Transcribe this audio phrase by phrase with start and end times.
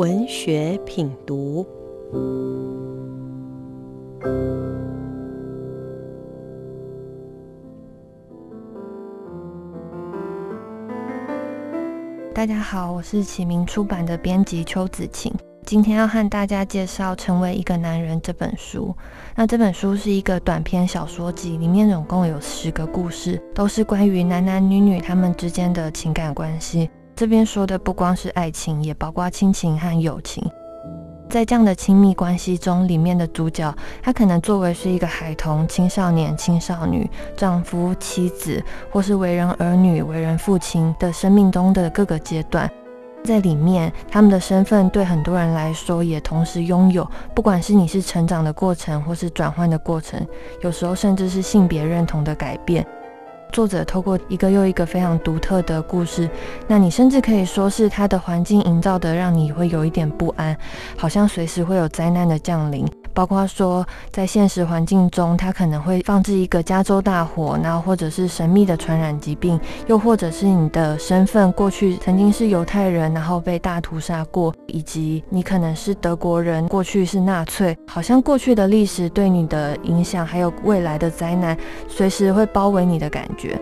[0.00, 1.66] 文学品读。
[12.32, 15.30] 大家好，我是启明出版的编辑邱子晴。
[15.66, 18.96] 今天要和大家介绍《成为一个男人》这本书。
[19.36, 26.88] 那这本书是一个短篇小说集，里面总共有十个故事，都是关于男男女女他们之间的情感关系。
[27.20, 30.42] 这边说的不光是爱情，也包括亲情和友情。
[31.28, 33.70] 在这样的亲密关系中，里面的主角
[34.02, 42.66] 他可能作为是一个孩童、青少年、青少女、丈夫、妻子，或是为人儿女、为人父亲的生命中的各个阶段。
[43.22, 50.26] 在里面，他们的身份对很多人来说也同时拥有，不管是你是成长的过程，或是转换的过程，
[50.62, 52.82] 有时候甚至是性别认同的改变。
[53.50, 56.28] 作者透过一个又一个非常独特的故事，
[56.66, 60.56] 那你甚至可以说是他的环境营造的，让你会有一点不安，
[60.96, 62.86] 好像随时会有灾难的降临。
[63.12, 81.56] 包括说，在现实环境中，它可能会放置一个加州大火，然后或者是神秘的传染疾病，又或者是你的身份过去曾经是犹太人，然后被大屠杀过，以及你可能是德国人，过去是纳粹，好像过去的历史对你的影响，还有未来的灾难，
[81.88, 83.60] 随时会包围你的感觉。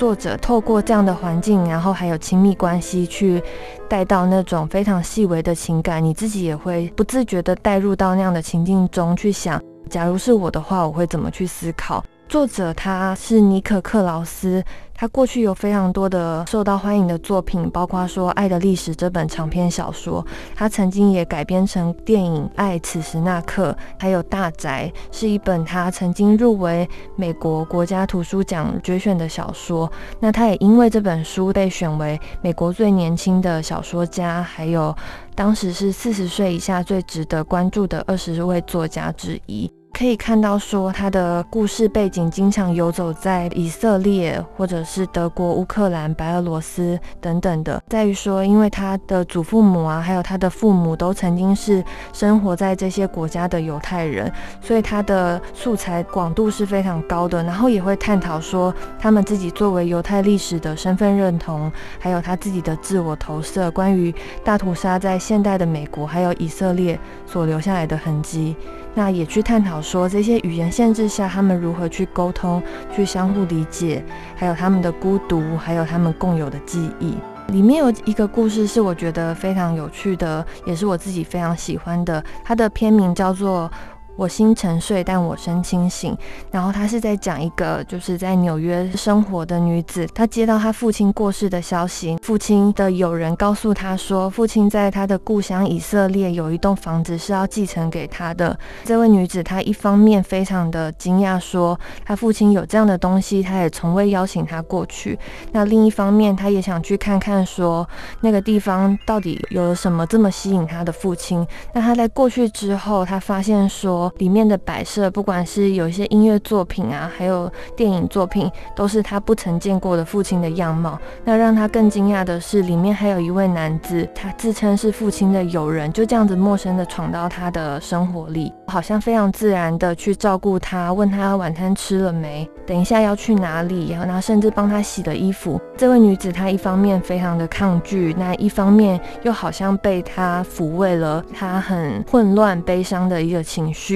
[0.00, 3.42] 作者透过这样的环境，然后还有亲密关系，去
[3.86, 12.02] 带到那种非常细微的情感，你自己也会不自觉的带入到那样的情境中去想，假如是我的话，我会怎么去思考？
[12.30, 14.64] 作者他是尼克克劳斯。
[15.00, 20.22] 他过去有非常多的受到欢迎的作品，包括说《爱的历史》这本长篇小说，
[20.54, 29.90] 他曾经也改编成电影《爱此时那刻》，还有《大宅》是一本他曾经入围美国国家图书奖决选的小说。
[30.20, 34.94] 那他也因为这本书被选为美国最年轻的小说家，还有
[35.34, 39.72] 当时是四十岁以下最值得关注的二十位作家之一。
[40.00, 47.82] 可以看到，说他的故事背景经常游走在以色列，或者是德国、乌克兰、白俄罗斯等等的。
[47.86, 51.84] 在于说，因为他的祖父母啊，还有他的父母都曾经是
[52.14, 57.42] 生活在这些国家的犹太人，所以他的素材广度是非常高的。
[57.42, 68.56] 然后也会探讨说，他们自己作为犹太历史的身份认同，还有他自己的自我投射，关于大屠杀在现代的美国还有以色列所留下来的痕迹。
[68.94, 72.62] 那也去探讨说，这些语言限制下，他们如何去沟通、
[72.94, 74.04] 去相互理解，
[74.36, 77.14] 还有他们的孤独，还有他们共有的记忆。
[77.48, 82.22] 里面有一个故事是我觉得非常有趣的，也是我自己非常喜欢的。
[82.44, 83.70] 它的片名叫做。
[84.16, 86.16] 我心沉睡，但我身清醒。
[86.50, 98.58] 然后他是在讲一个就是在纽约生活的女子，她接到她父亲过世的消息，父亲的友人告诉她说，父亲在他的故乡以色列有一栋房子是要继承给他的。
[98.84, 105.18] 这位女子她一方面非常的惊讶，说她父亲有这样的东西，她也从未邀请他过去。
[105.52, 107.88] 那另一方面，她也想去看看，说
[108.20, 111.46] 那个地方到底有什么这么吸引她的父亲。
[111.72, 113.99] 那她在过去之后，她发现说。
[114.18, 120.98] 里面的摆设，不管是有一些音乐作品啊，还有电影作品，都是他不曾见过的父亲的样貌。
[121.24, 135.60] 那让他更惊讶的是，里面还有一位男子，他自称是父亲的友人，就这样子陌生的闯到他的生活里，好像非常自然的去照顾他，问他晚餐吃了没，等一下要去哪里，然后甚至帮他洗了衣服。
[135.76, 143.89] 这位女子她一方面非常的抗拒，那一方面又好像被他抚慰了，她很混乱悲伤的一个情绪。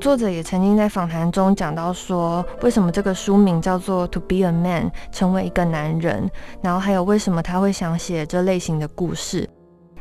[0.00, 6.28] 作者也曾经在访谈中讲到说，为什么这个书名叫做《To Be a Man》，成为一个男人，
[6.62, 9.48] 然后还有为什么他会想写这类型的故事。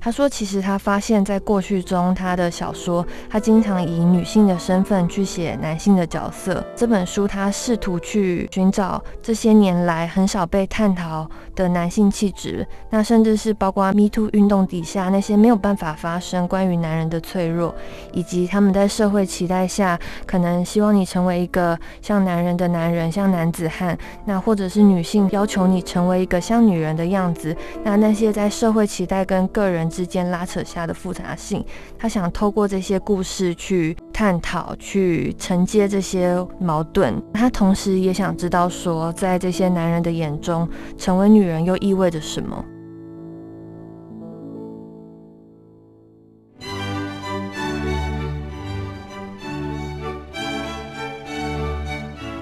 [0.01, 6.63] 他说：“其实他发现，在过去中，他的小说他经常以女性的身份去写男性的角色。
[6.75, 17.75] 这本书他试图去寻找这些年来很少被探讨的男性气质，那甚至是包括 Me Too 运动底下那些没有办法发生关于男人的脆弱，
[18.13, 31.65] 以及他们在社会期待下可能希望你成为一个像男人的男人，像男子汉，那或者是女性要求你成为一个像女人的样子，那那些在社会期待跟个人”之间拉扯下的复杂性，
[31.97, 37.21] 他想透过这些故事去探讨、去承接这些矛盾。
[37.33, 42.63] 他同时也想知道，说在这些男人的眼中，成为女人又意味着什么。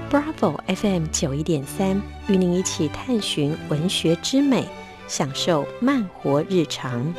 [0.09, 4.65] Bravo FM 九一点三，与您一起探寻文学之美，
[5.07, 7.13] 享受慢活日常。